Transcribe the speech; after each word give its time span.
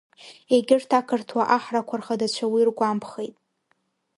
Егьырҭ 0.55 0.89
ақырҭуа 0.99 1.43
аҳрақәа 1.55 1.95
рхадацәа 1.99 2.45
уи 2.53 2.67
ргәамԥхеит. 2.67 3.35